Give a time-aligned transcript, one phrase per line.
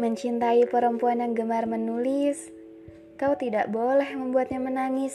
[0.00, 2.48] Mencintai perempuan yang gemar menulis,
[3.20, 5.12] kau tidak boleh membuatnya menangis.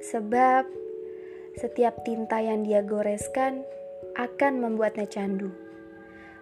[0.00, 0.64] Sebab
[1.60, 3.60] setiap tinta yang dia goreskan
[4.16, 5.52] akan membuatnya candu.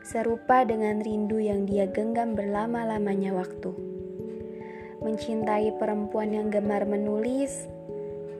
[0.07, 3.75] Serupa dengan rindu yang dia genggam berlama-lamanya waktu.
[5.03, 7.67] Mencintai perempuan yang gemar menulis,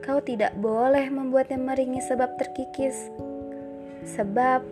[0.07, 3.11] kau tidak boleh membuatnya meringis sebab terkikis.
[4.07, 4.63] Sebab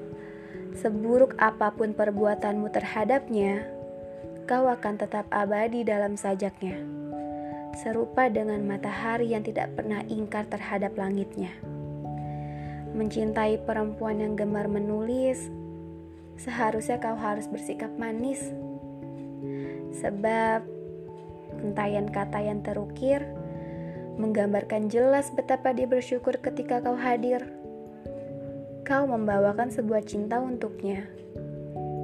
[0.80, 3.83] seburuk apa pun perbuatanmu terhadapnya,
[4.44, 6.76] kau akan tetap abadi dalam sajaknya,
[7.80, 11.52] serupa dengan matahari yang tidak pernah ingkar terhadap langitnya.
[12.94, 15.48] Mencintai perempuan yang gemar menulis,
[16.36, 18.52] seharusnya kau harus bersikap manis,
[19.96, 20.68] sebab
[21.64, 23.24] entayan kata yang terukir
[24.20, 27.48] menggambarkan jelas betapa dia bersyukur ketika kau hadir.
[28.84, 31.08] Kau membawakan sebuah cinta untuknya,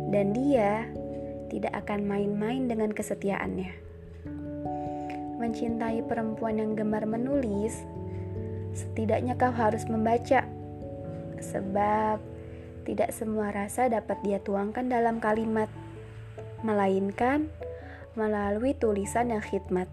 [0.10, 0.88] dan dia
[1.50, 3.74] tidak akan main-main dengan kesetiaannya.
[5.42, 7.82] Mencintai perempuan yang gemar menulis,
[8.78, 10.46] setidaknya kau harus membaca,
[11.42, 12.22] sebab
[12.86, 15.68] tidak semua rasa dapat dia tuangkan dalam kalimat,
[16.62, 17.50] melainkan
[18.14, 19.88] melalui tulisan yang khidmat.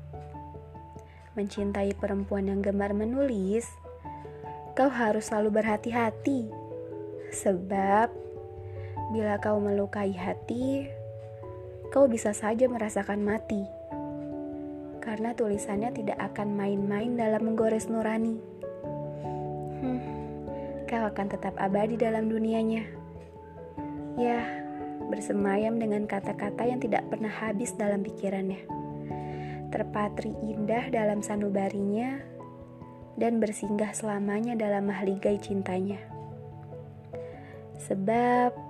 [1.37, 3.69] Mencintai perempuan yang gemar menulis,
[4.73, 6.49] kau harus selalu berhati-hati,
[7.31, 8.09] sebab
[9.13, 10.89] bila kau melukai hati,
[11.91, 13.63] kau bisa saja merasakan mati.
[14.99, 18.37] Karena tulisannya tidak akan main-main dalam menggores nurani.
[19.81, 20.01] Hmm,
[20.91, 22.85] kau akan tetap abadi dalam dunianya.
[24.19, 24.43] Ya,
[25.07, 28.67] bersemayam dengan kata-kata yang tidak pernah habis dalam pikirannya.
[29.71, 32.19] Terpatri indah dalam sanubarinya
[33.15, 36.01] dan bersinggah selamanya dalam mahligai cintanya.
[37.87, 38.66] Sebab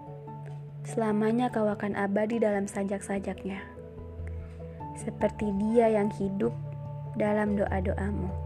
[0.86, 3.58] selamanya kau akan abadi dalam sajak-sajaknya.
[4.94, 6.54] Seperti dia yang hidup
[7.18, 8.45] dalam doa-doamu.